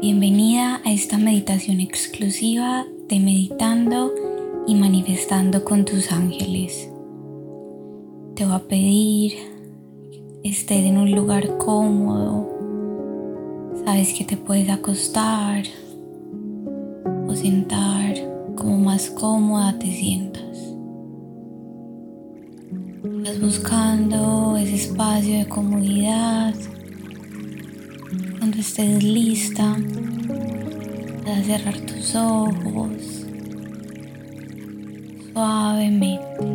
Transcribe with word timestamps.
Bienvenida 0.00 0.80
a 0.84 0.92
esta 0.92 1.18
meditación 1.18 1.80
exclusiva 1.80 2.86
de 3.08 3.18
meditando 3.18 4.12
y 4.64 4.76
manifestando 4.76 5.64
con 5.64 5.84
tus 5.84 6.12
ángeles. 6.12 6.88
Te 8.36 8.44
voy 8.44 8.54
a 8.54 8.60
pedir 8.60 9.32
que 10.42 10.50
estés 10.50 10.84
en 10.84 10.98
un 10.98 11.10
lugar 11.10 11.58
cómodo. 11.58 12.48
Sabes 13.84 14.12
que 14.12 14.24
te 14.24 14.36
puedes 14.36 14.70
acostar 14.70 15.64
o 17.26 17.34
sentar 17.34 18.14
como 18.54 18.78
más 18.78 19.10
cómoda 19.10 19.80
te 19.80 19.90
sientas. 19.90 20.76
Estás 23.02 23.40
buscando 23.40 24.56
ese 24.58 24.76
espacio 24.76 25.38
de 25.38 25.48
comodidad 25.48 26.54
cuando 28.48 28.62
estés 28.62 29.04
lista, 29.04 29.76
vas 31.26 31.38
a 31.38 31.42
cerrar 31.42 31.76
tus 31.80 32.14
ojos 32.14 33.26
suavemente. 35.34 36.46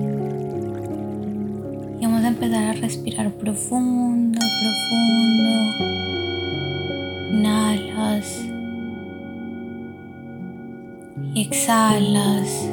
Y 1.99 2.05
vamos 2.05 2.23
a 2.23 2.29
empezar 2.29 2.63
a 2.63 2.73
respirar 2.73 3.31
profundo, 3.33 4.39
profundo. 4.39 5.51
Inhalas 7.31 8.41
y 11.35 11.41
exhalas. 11.41 12.69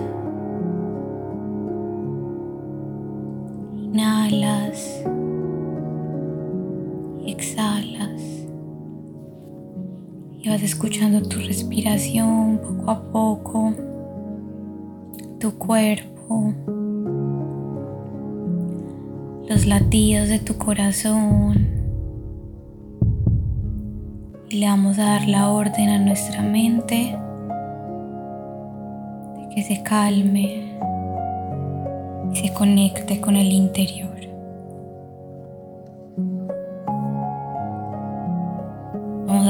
Inhalas 3.77 5.05
y 10.43 10.49
vas 10.49 10.63
escuchando 10.63 11.21
tu 11.23 11.39
respiración 11.39 12.59
poco 12.59 12.91
a 12.91 13.03
poco, 13.13 13.75
tu 15.39 15.53
cuerpo, 15.59 16.55
los 19.49 19.67
latidos 19.67 20.29
de 20.29 20.39
tu 20.39 20.57
corazón. 20.57 21.69
Y 24.49 24.57
le 24.57 24.67
vamos 24.67 24.99
a 24.99 25.05
dar 25.05 25.29
la 25.29 25.51
orden 25.51 25.91
a 25.91 25.99
nuestra 25.99 26.43
mente 26.43 27.17
de 29.37 29.55
que 29.55 29.63
se 29.63 29.83
calme 29.83 30.75
y 32.33 32.37
se 32.37 32.53
conecte 32.55 33.21
con 33.21 33.37
el 33.37 33.53
interior. 33.53 34.30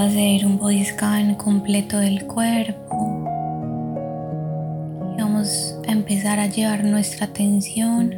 Hacer 0.01 0.47
un 0.47 0.59
body 0.59 0.85
scan 0.85 1.35
completo 1.35 1.99
del 1.99 2.27
cuerpo. 2.27 3.25
Y 5.17 5.21
vamos 5.21 5.77
a 5.87 5.93
empezar 5.93 6.39
a 6.39 6.47
llevar 6.47 6.85
nuestra 6.85 7.27
atención 7.27 8.15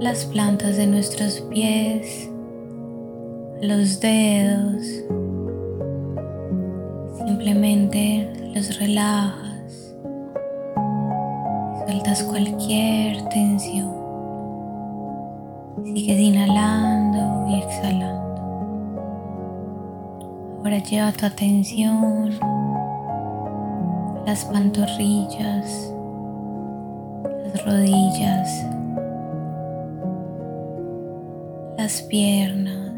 a 0.00 0.02
las 0.02 0.24
plantas 0.24 0.76
de 0.76 0.86
nuestros 0.86 1.40
pies, 1.50 2.28
a 3.62 3.66
los 3.66 4.00
dedos. 4.00 4.82
Simplemente 7.26 8.32
los 8.54 8.78
relajas. 8.78 9.94
Sueltas 11.84 12.22
cualquier 12.24 13.22
tensión. 13.28 13.92
Sigues 15.84 16.18
inhalando 16.18 17.46
y 17.48 17.60
exhalando. 17.60 18.21
Ahora 20.64 20.78
lleva 20.78 21.10
tu 21.10 21.26
atención 21.26 22.38
a 22.40 24.22
las 24.24 24.44
pantorrillas, 24.44 25.92
las 27.24 27.64
rodillas, 27.64 28.64
las 31.76 32.02
piernas. 32.02 32.94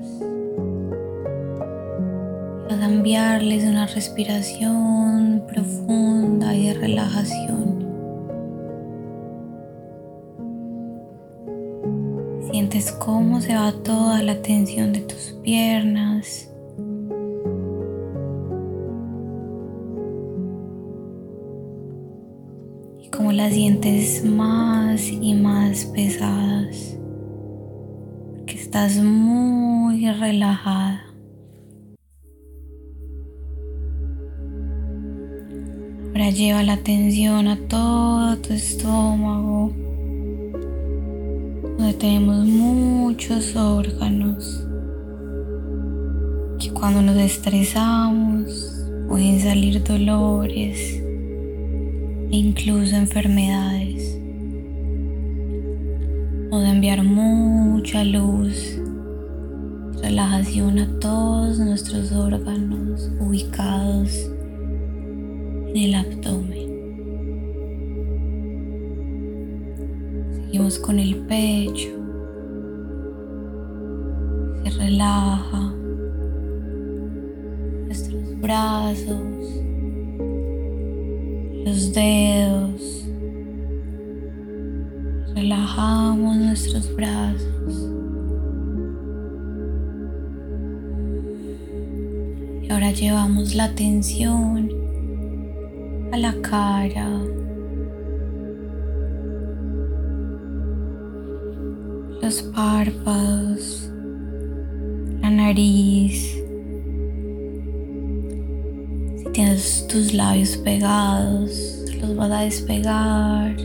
Vas 2.69 2.81
a 2.81 2.85
enviarles 2.85 3.65
una 3.65 3.87
respiración 3.87 5.43
profunda 5.49 6.55
y 6.55 6.67
de 6.67 6.75
relajación. 6.75 7.89
Sientes 12.51 12.93
cómo 12.93 13.41
se 13.41 13.55
va 13.57 13.73
toda 13.83 14.23
la 14.23 14.43
tensión 14.43 14.93
de 14.93 15.01
tus 15.01 15.35
piernas 15.43 16.51
las 23.37 23.53
sientes 23.53 24.25
más 24.25 25.11
y 25.11 25.35
más 25.35 25.87
pesadas, 25.87 26.97
que 28.47 28.55
estás 28.55 28.97
muy 29.03 30.09
relajada. 30.13 31.05
Ahora 36.09 36.31
lleva 36.31 36.63
la 36.63 36.75
atención 36.75 37.49
a 37.49 37.57
todo 37.67 38.37
tu 38.39 38.53
estómago, 38.53 39.73
donde 41.77 41.95
tenemos 41.95 42.47
muchos 42.47 43.57
órganos 43.57 44.65
que 46.61 46.71
cuando 46.71 47.03
nos 47.03 47.17
estresamos 47.17 48.87
pueden 49.09 49.41
salir 49.41 49.83
dolores 49.83 51.04
incluso 52.35 52.97
enfermedades. 52.97 54.19
O 56.51 56.59
de 56.59 56.69
enviar 56.69 57.03
mucha 57.03 58.05
luz, 58.05 58.81
relajación 60.03 60.79
a 60.79 60.99
todos 60.99 61.59
nuestros 61.59 62.13
órganos 62.13 63.11
ubicados 63.21 64.31
en 65.69 65.77
el 65.77 65.95
abdomen. 65.95 66.65
Seguimos 70.33 70.79
con 70.79 70.99
el 70.99 71.17
pecho. 71.27 71.91
Se 74.65 74.71
relaja. 74.71 75.73
Nuestros 77.87 78.41
brazos 78.41 79.34
los 81.75 81.93
dedos. 81.93 83.05
Relajamos 85.35 86.37
nuestros 86.37 86.95
brazos. 86.95 87.91
Y 92.63 92.71
ahora 92.71 92.93
llevamos 92.93 93.57
la 93.57 93.65
atención 93.65 94.71
a 96.13 96.17
la 96.17 96.33
cara. 96.43 97.09
Los 102.23 102.43
párpados, 102.55 103.91
la 105.21 105.31
nariz, 105.31 106.39
Tienes 109.35 109.85
tus 109.89 110.15
labios 110.15 110.57
pegados, 110.59 111.83
los 112.01 112.15
vas 112.15 112.31
a 112.31 112.43
despegar. 112.43 113.57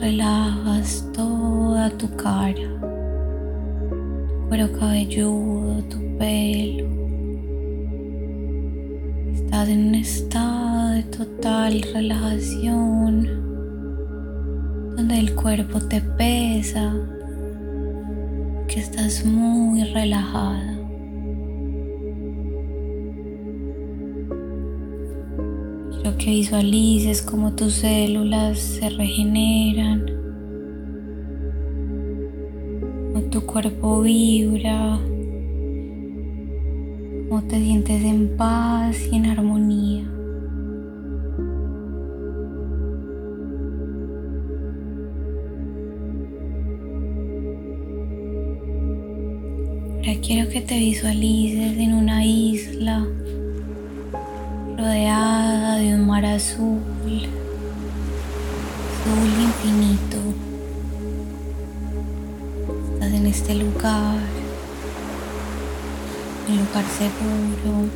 Relajas 0.00 1.08
toda 1.12 1.88
tu 1.90 2.08
cara, 2.16 2.52
tu 3.88 4.48
cuero 4.48 4.72
cabelludo, 4.72 5.84
tu 5.84 5.98
pelo. 6.18 6.84
Estás 9.34 9.68
en 9.68 9.86
un 9.86 9.94
estado 9.94 10.88
de 10.94 11.02
total 11.04 11.82
relajación, 11.94 13.28
donde 14.96 15.16
el 15.16 15.32
cuerpo 15.36 15.78
te 15.78 16.00
pesa, 16.00 16.92
que 18.66 18.80
estás 18.80 19.24
muy 19.24 19.84
relajada. 19.84 20.73
Que 26.24 26.30
visualices 26.30 27.20
cómo 27.20 27.52
tus 27.52 27.74
células 27.74 28.58
se 28.58 28.88
regeneran, 28.88 30.06
cómo 33.12 33.26
tu 33.26 33.44
cuerpo 33.44 34.00
vibra, 34.00 34.98
cómo 37.28 37.42
te 37.42 37.60
sientes 37.60 38.02
en 38.02 38.38
paz 38.38 38.96
y 39.12 39.16
en 39.16 39.26
armonía. 39.26 40.04
Ahora 49.98 50.20
quiero 50.22 50.48
que 50.48 50.62
te 50.62 50.78
visualices 50.78 51.76
en 51.76 51.92
una 51.92 52.24
isla 52.24 53.06
rodeada 54.76 55.76
de 55.76 55.83
mar 56.14 56.26
azul, 56.26 56.78
azul 58.92 59.32
infinito. 59.48 60.18
Estás 62.92 63.12
en 63.12 63.26
este 63.26 63.54
lugar, 63.56 64.20
un 66.48 66.56
lugar 66.56 66.84
seguro. 67.00 67.88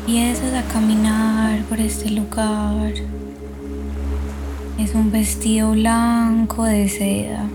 Empiezas 0.00 0.52
a 0.52 0.62
caminar 0.70 1.62
por 1.70 1.80
este 1.80 2.10
lugar. 2.10 2.92
Es 4.76 4.94
un 4.94 5.10
vestido 5.10 5.70
blanco 5.70 6.64
de 6.64 6.86
seda. 6.86 7.46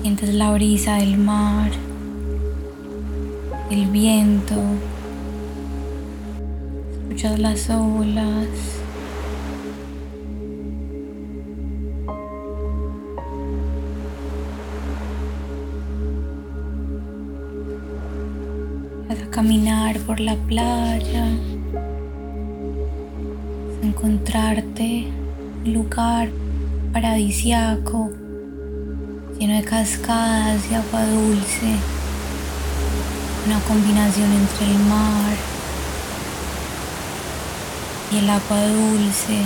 Sientes 0.00 0.32
la 0.32 0.50
brisa 0.54 0.94
del 0.94 1.18
mar, 1.18 1.70
el 3.70 3.84
viento, 3.88 4.56
escuchas 7.12 7.38
las 7.40 7.68
olas. 7.68 8.48
Vas 19.08 19.18
a 19.18 19.30
caminar 19.30 19.98
por 20.00 20.20
la 20.20 20.36
playa, 20.36 21.26
a 23.82 23.86
encontrarte 23.86 25.08
un 25.66 25.72
lugar 25.74 26.30
paradisiaco 26.94 28.10
lleno 29.38 29.56
de 29.56 29.64
cascadas 29.64 30.62
y 30.70 30.74
agua 30.74 31.04
dulce, 31.04 31.76
una 33.46 33.60
combinación 33.68 34.32
entre 34.32 34.66
el 34.66 34.78
mar 34.88 35.51
y 38.12 38.18
el 38.18 38.28
agua 38.28 38.66
dulce. 38.66 39.38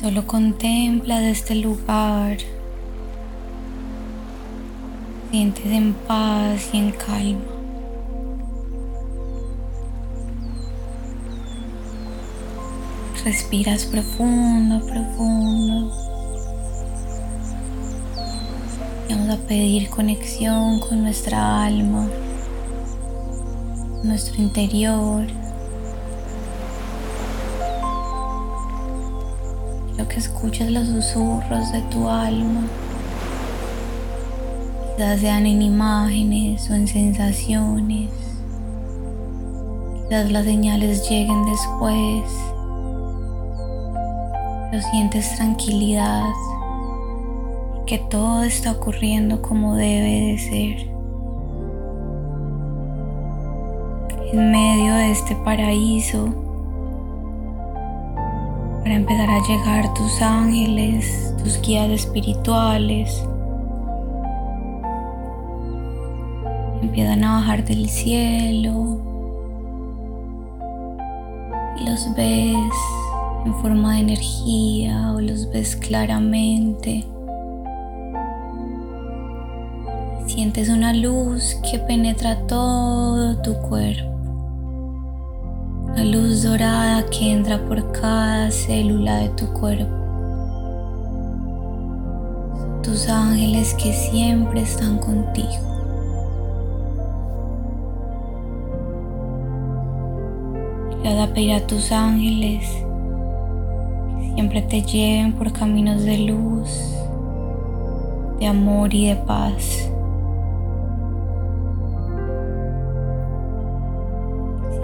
Solo 0.00 0.26
contempla 0.26 1.20
de 1.20 1.30
este 1.30 1.54
lugar. 1.54 2.38
Sientes 5.30 5.66
en 5.66 5.94
paz 5.94 6.70
y 6.72 6.78
en 6.78 6.90
calma. 6.92 7.40
Respiras 13.24 13.84
profundo, 13.84 14.84
profundo. 14.86 16.09
Vamos 19.12 19.30
a 19.30 19.36
pedir 19.36 19.90
conexión 19.90 20.78
con 20.80 21.02
nuestra 21.02 21.64
alma, 21.64 22.08
nuestro 24.04 24.40
interior. 24.40 25.26
Quiero 29.88 30.08
que 30.08 30.16
escuches 30.18 30.70
los 30.70 30.86
susurros 30.86 31.72
de 31.72 31.80
tu 31.90 32.08
alma. 32.08 32.62
Quizás 34.96 35.20
sean 35.20 35.46
en 35.46 35.62
imágenes 35.62 36.70
o 36.70 36.74
en 36.74 36.86
sensaciones. 36.86 38.10
Quizás 40.08 40.30
las 40.30 40.44
señales 40.44 41.08
lleguen 41.08 41.44
después 41.46 42.24
pero 44.70 44.82
sientes 44.84 45.34
tranquilidad 45.34 46.30
que 47.90 47.98
todo 47.98 48.44
está 48.44 48.70
ocurriendo 48.70 49.42
como 49.42 49.74
debe 49.74 50.30
de 50.30 50.38
ser. 50.38 50.88
En 54.32 54.52
medio 54.52 54.94
de 54.94 55.10
este 55.10 55.34
paraíso, 55.34 56.32
para 58.84 58.94
empezar 58.94 59.28
a 59.28 59.44
llegar 59.44 59.92
tus 59.94 60.22
ángeles, 60.22 61.34
tus 61.42 61.60
guías 61.62 61.90
espirituales, 61.90 63.24
empiezan 66.82 67.24
a 67.24 67.40
bajar 67.40 67.64
del 67.64 67.88
cielo 67.88 69.00
y 71.76 71.90
los 71.90 72.14
ves 72.14 72.54
en 73.46 73.54
forma 73.60 73.94
de 73.94 74.00
energía 74.02 75.12
o 75.12 75.20
los 75.20 75.50
ves 75.50 75.74
claramente. 75.74 77.04
Sientes 80.40 80.70
una 80.70 80.94
luz 80.94 81.60
que 81.70 81.78
penetra 81.78 82.34
todo 82.46 83.36
tu 83.42 83.52
cuerpo. 83.56 84.10
Una 85.84 86.02
luz 86.02 86.44
dorada 86.44 87.04
que 87.10 87.30
entra 87.30 87.62
por 87.66 87.92
cada 87.92 88.50
célula 88.50 89.16
de 89.18 89.28
tu 89.28 89.44
cuerpo. 89.52 89.92
tus 92.82 93.06
ángeles 93.10 93.74
que 93.74 93.92
siempre 93.92 94.62
están 94.62 94.96
contigo. 94.96 95.46
Le 101.02 101.20
a 101.20 101.34
pedir 101.34 101.52
a 101.52 101.66
tus 101.66 101.92
ángeles 101.92 102.66
siempre 104.34 104.62
te 104.62 104.80
lleven 104.80 105.34
por 105.34 105.52
caminos 105.52 106.02
de 106.04 106.16
luz, 106.16 106.94
de 108.38 108.46
amor 108.46 108.94
y 108.94 109.08
de 109.08 109.16
paz. 109.16 109.90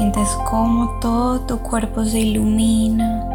Sientes 0.07 0.39
como 0.49 1.01
todo 1.01 1.41
tu 1.41 1.59
cuerpo 1.59 2.05
se 2.05 2.21
ilumina. 2.21 3.29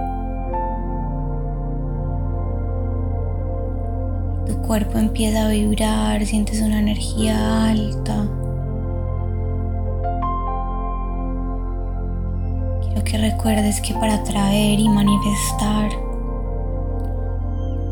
Tu 4.48 4.56
cuerpo 4.62 4.98
empieza 4.98 5.48
a 5.48 5.50
vibrar, 5.50 6.26
sientes 6.26 6.62
una 6.62 6.80
energía 6.80 7.72
alta. 7.72 8.26
Quiero 12.84 13.04
que 13.04 13.18
recuerdes 13.18 13.82
que 13.82 13.94
para 13.96 14.14
atraer 14.14 14.80
y 14.80 14.88
manifestar 14.88 15.92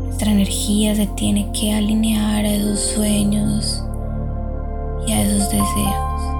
nuestra 0.04 0.30
energía 0.30 0.94
se 0.94 1.06
tiene 1.06 1.52
que 1.52 1.74
alinear 1.74 2.46
a 2.46 2.54
esos 2.54 2.80
sueños 2.80 3.84
y 5.06 5.12
a 5.12 5.20
esos 5.20 5.50
deseos. 5.50 6.39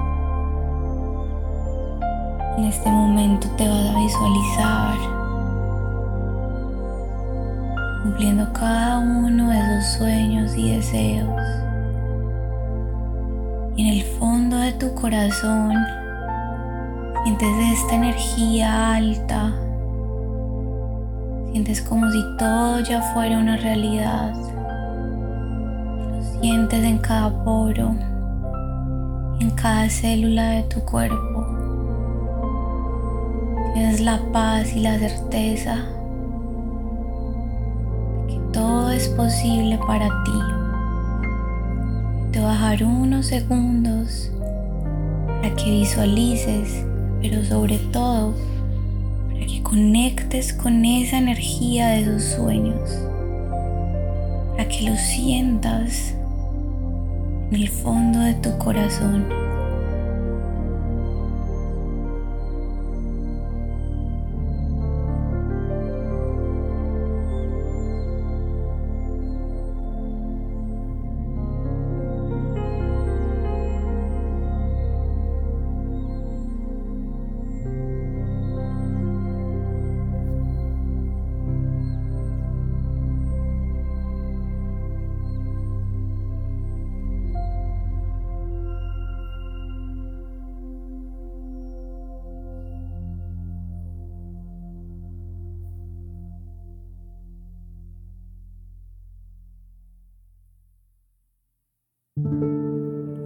En 2.61 2.67
este 2.67 2.91
momento 2.91 3.47
te 3.57 3.67
vas 3.67 3.89
a 3.89 3.97
visualizar 3.97 4.95
cumpliendo 8.03 8.53
cada 8.53 8.99
uno 8.99 9.49
de 9.49 9.57
esos 9.57 9.97
sueños 9.97 10.55
y 10.55 10.75
deseos. 10.75 11.41
Y 13.75 13.81
en 13.81 13.87
el 13.95 14.03
fondo 14.19 14.57
de 14.57 14.73
tu 14.73 14.93
corazón 14.93 15.73
sientes 17.23 17.79
esta 17.79 17.95
energía 17.95 18.93
alta 18.93 19.51
Sientes 21.51 21.81
como 21.81 22.11
si 22.11 22.23
todo 22.37 22.79
ya 22.81 23.01
fuera 23.13 23.39
una 23.39 23.57
realidad. 23.57 24.35
Lo 26.11 26.21
sientes 26.39 26.83
en 26.83 26.99
cada 26.99 27.43
poro, 27.43 27.95
en 29.39 29.49
cada 29.55 29.89
célula 29.89 30.51
de 30.51 30.63
tu 30.63 30.79
cuerpo. 30.81 31.30
Tienes 33.73 34.01
la 34.01 34.19
paz 34.31 34.73
y 34.75 34.79
la 34.81 34.99
certeza 34.99 35.75
de 38.27 38.33
que 38.33 38.39
todo 38.53 38.91
es 38.91 39.07
posible 39.09 39.77
para 39.87 40.07
ti. 40.23 40.39
Te 42.31 42.39
voy 42.39 42.49
a 42.49 42.77
unos 42.85 43.27
segundos 43.27 44.31
para 45.41 45.55
que 45.55 45.71
visualices, 45.71 46.85
pero 47.21 47.43
sobre 47.43 47.77
todo 47.91 48.33
que 49.51 49.63
conectes 49.63 50.53
con 50.53 50.85
esa 50.85 51.17
energía 51.17 51.89
de 51.89 52.03
tus 52.03 52.23
sueños, 52.23 52.89
para 54.51 54.67
que 54.67 54.89
lo 54.89 54.95
sientas 54.95 56.13
en 57.51 57.55
el 57.55 57.69
fondo 57.69 58.19
de 58.19 58.33
tu 58.35 58.57
corazón. 58.57 59.50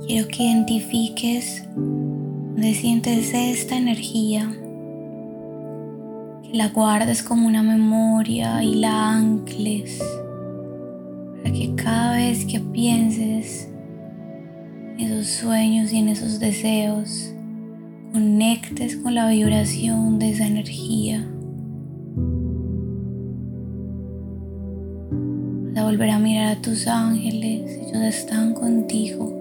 Quiero 0.07 0.27
que 0.27 0.43
identifiques 0.43 1.67
donde 1.75 2.73
sientes 2.73 3.33
esta 3.33 3.77
energía, 3.77 4.49
que 6.43 6.57
la 6.57 6.69
guardes 6.69 7.21
como 7.21 7.47
una 7.47 7.63
memoria 7.63 8.63
y 8.63 8.75
la 8.75 9.11
ancles, 9.11 10.01
para 11.37 11.53
que 11.53 11.75
cada 11.75 12.15
vez 12.15 12.45
que 12.45 12.59
pienses 12.59 13.69
en 14.97 14.99
esos 14.99 15.27
sueños 15.27 15.91
y 15.91 15.97
en 15.97 16.09
esos 16.09 16.39
deseos, 16.39 17.33
conectes 18.13 18.95
con 18.95 19.15
la 19.15 19.27
vibración 19.29 20.19
de 20.19 20.29
esa 20.29 20.47
energía. 20.47 21.27
Volver 25.85 26.09
a 26.09 26.19
mirar 26.19 26.57
a 26.57 26.61
tus 26.61 26.87
ángeles, 26.87 27.79
ellos 27.87 28.03
están 28.03 28.53
contigo. 28.53 29.31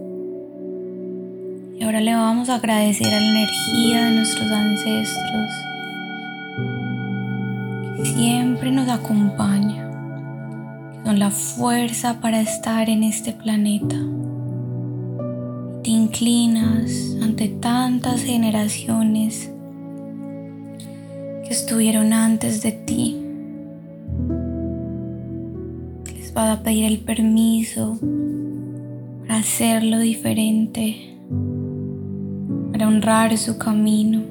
Y 1.78 1.82
ahora 1.84 2.00
le 2.00 2.14
vamos 2.14 2.50
a 2.50 2.56
agradecer 2.56 3.06
a 3.06 3.20
la 3.20 3.30
energía 3.30 4.04
de 4.04 4.16
nuestros 4.16 4.50
ancestros 4.50 5.50
que 7.96 8.04
siempre 8.04 8.70
nos 8.70 8.88
acompaña, 8.88 9.90
que 10.92 11.08
son 11.08 11.18
la 11.18 11.30
fuerza 11.30 12.20
para 12.20 12.40
estar 12.40 12.90
en 12.90 13.04
este 13.04 13.32
planeta 13.32 13.96
te 15.84 15.90
inclinas 15.90 16.90
ante 17.22 17.48
tantas 17.48 18.22
generaciones 18.22 19.50
que 21.46 21.50
estuvieron 21.50 22.14
antes 22.14 22.62
de 22.62 22.72
ti. 22.72 23.23
Les 26.34 26.42
va 26.42 26.52
a 26.52 26.62
pedir 26.64 26.86
el 26.86 26.98
permiso 26.98 27.96
para 29.20 29.36
hacerlo 29.36 30.00
diferente, 30.00 31.14
para 32.72 32.88
honrar 32.88 33.38
su 33.38 33.56
camino, 33.56 34.22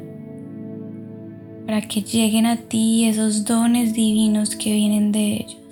para 1.65 1.81
que 1.81 2.01
lleguen 2.01 2.45
a 2.45 2.57
ti 2.57 3.05
esos 3.05 3.45
dones 3.45 3.93
divinos 3.93 4.57
que 4.57 4.73
vienen 4.73 5.13
de 5.13 5.33
ellos. 5.35 5.62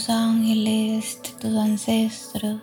Tus 0.00 0.08
ángeles, 0.08 1.18
de 1.22 1.30
tus 1.40 1.58
ancestros. 1.58 2.60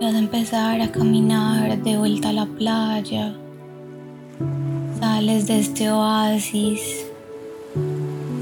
Y 0.00 0.04
vas 0.04 0.14
a 0.14 0.18
empezar 0.18 0.80
a 0.80 0.90
caminar 0.90 1.80
de 1.80 1.96
vuelta 1.96 2.30
a 2.30 2.32
la 2.32 2.46
playa. 2.46 3.32
Sales 4.98 5.46
de 5.46 5.60
este 5.60 5.88
oasis, 5.88 7.06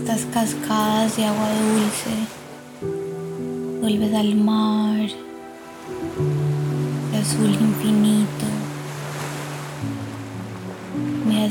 estas 0.01 0.25
cascadas 0.33 1.15
de 1.19 1.27
agua 1.27 1.49
dulce. 1.61 2.15
Vuelves 3.83 4.15
al 4.15 4.35
mar, 4.35 5.09
de 7.13 7.19
azul 7.19 7.51
infinito 7.51 8.47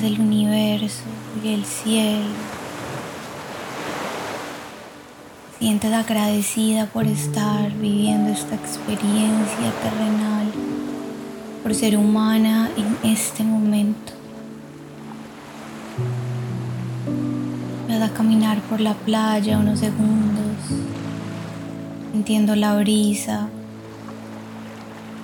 del 0.02 0.20
universo 0.20 1.04
y 1.44 1.54
el 1.54 1.66
cielo. 1.66 2.57
Sientes 5.60 5.92
agradecida 5.92 6.86
por 6.86 7.08
estar 7.08 7.72
viviendo 7.72 8.30
esta 8.30 8.54
experiencia 8.54 9.72
terrenal, 9.82 10.52
por 11.64 11.74
ser 11.74 11.98
humana 11.98 12.70
en 12.78 13.10
este 13.12 13.44
momento. 13.44 14.14
Vas 17.90 18.02
a 18.04 18.14
caminar 18.14 18.62
por 18.70 18.82
la 18.82 18.94
playa 18.94 19.58
unos 19.58 19.80
segundos, 19.80 20.58
sintiendo 22.12 22.56
la 22.56 22.76
brisa, 22.78 23.48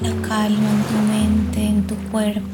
la 0.01 0.27
calma 0.27 0.67
en 0.67 0.83
tu 0.83 1.13
mente, 1.13 1.63
en 1.63 1.85
tu 1.85 1.95
cuerpo. 2.11 2.52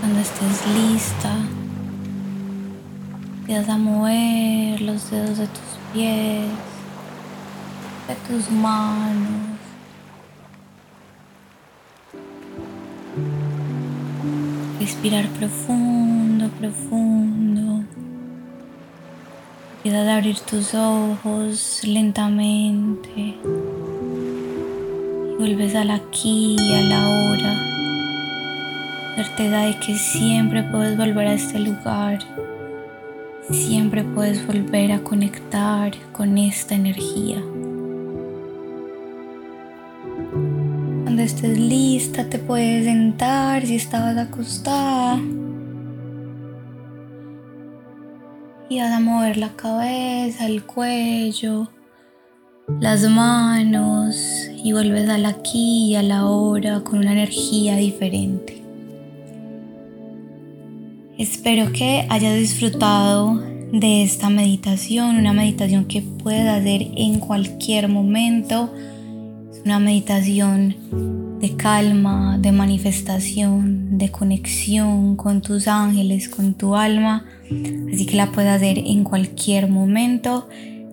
Cuando 0.00 0.20
estés 0.20 0.66
lista, 0.74 1.36
vas 3.46 3.68
a 3.68 3.76
mover 3.76 4.80
los 4.80 5.10
dedos 5.10 5.36
de 5.36 5.46
tus 5.46 5.78
pies, 5.92 6.48
de 8.08 8.14
tus 8.26 8.50
manos. 8.50 9.58
Respirar 14.80 15.28
profundo, 15.28 16.48
profundo. 16.58 17.84
Empieza 19.76 20.10
a 20.10 20.16
abrir 20.16 20.40
tus 20.40 20.74
ojos 20.74 21.82
lentamente 21.84 23.36
vuelves 25.38 25.74
al 25.76 25.90
aquí 25.90 26.56
y 26.58 26.74
a 26.74 26.82
la 26.82 27.08
hora. 27.08 27.64
Certeza 29.14 29.60
de 29.60 29.78
que 29.78 29.94
siempre 29.96 30.64
puedes 30.64 30.96
volver 30.96 31.28
a 31.28 31.32
este 31.34 31.60
lugar, 31.60 32.18
siempre 33.50 34.02
puedes 34.02 34.44
volver 34.46 34.92
a 34.92 35.00
conectar 35.00 35.92
con 36.12 36.38
esta 36.38 36.74
energía. 36.74 37.40
Cuando 41.04 41.22
estés 41.22 41.58
lista 41.58 42.28
te 42.28 42.38
puedes 42.38 42.84
sentar 42.84 43.64
si 43.64 43.76
estabas 43.76 44.16
acostada. 44.16 45.20
y 48.70 48.80
vas 48.80 48.92
a 48.92 49.00
mover 49.00 49.38
la 49.38 49.48
cabeza, 49.56 50.44
el 50.44 50.62
cuello, 50.62 51.70
las 52.80 53.08
manos 53.08 54.37
y 54.68 54.72
vuelves 54.72 55.08
al 55.08 55.24
aquí 55.24 55.86
y 55.86 55.94
a 55.94 56.02
la 56.02 56.26
hora 56.26 56.80
con 56.80 56.98
una 56.98 57.12
energía 57.12 57.76
diferente. 57.76 58.62
Espero 61.16 61.72
que 61.72 62.06
hayas 62.10 62.36
disfrutado 62.36 63.42
de 63.72 64.02
esta 64.02 64.28
meditación, 64.28 65.16
una 65.16 65.32
meditación 65.32 65.86
que 65.86 66.02
puedes 66.02 66.46
hacer 66.46 66.86
en 66.96 67.18
cualquier 67.18 67.88
momento. 67.88 68.70
Es 69.50 69.62
una 69.64 69.78
meditación 69.78 70.76
de 71.40 71.56
calma, 71.56 72.36
de 72.38 72.52
manifestación, 72.52 73.96
de 73.96 74.10
conexión 74.10 75.16
con 75.16 75.40
tus 75.40 75.66
ángeles, 75.66 76.28
con 76.28 76.52
tu 76.52 76.76
alma. 76.76 77.24
Así 77.90 78.04
que 78.04 78.18
la 78.18 78.32
puedes 78.32 78.52
hacer 78.52 78.76
en 78.76 79.02
cualquier 79.02 79.70
momento. 79.70 80.46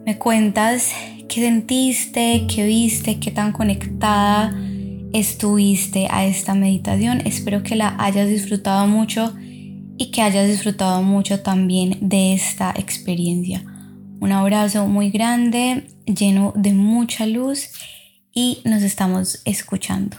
Me 0.05 0.17
cuentas 0.17 0.94
qué 1.27 1.41
sentiste, 1.41 2.46
qué 2.48 2.65
viste, 2.65 3.20
qué 3.20 3.32
tan 3.32 3.51
conectada 3.51 4.55
estuviste 5.13 6.08
a 6.10 6.25
esta 6.25 6.53
meditación. 6.53 7.22
Espero 7.25 7.63
que 7.63 7.75
la 7.75 7.96
hayas 8.00 8.29
disfrutado 8.29 8.88
mucho 8.88 9.34
y 9.98 10.12
que 10.12 10.22
hayas 10.22 10.48
disfrutado 10.48 11.01
mucho 11.01 11.41
también 11.41 11.98
de 12.01 12.34
esta 12.34 12.74
experiencia. 12.75 13.63
Un 14.20 14.32
abrazo 14.32 14.88
muy 14.88 15.12
grande, 15.12 15.88
lleno 16.05 16.53
de 16.55 16.74
mucha 16.74 17.25
luz 17.25 17.70
y 18.34 18.60
nos 18.65 18.84
estamos 18.84 19.41
escuchando. 19.46 20.17